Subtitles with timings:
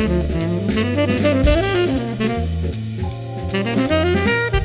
[0.00, 0.24] Thank
[4.52, 4.57] you.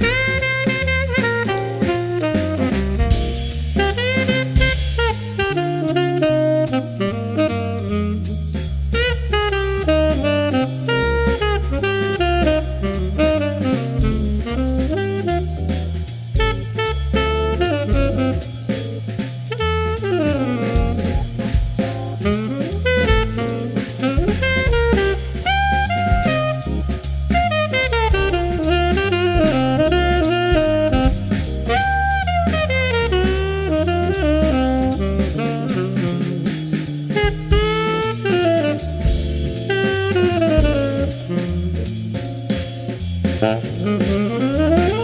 [43.46, 45.03] Música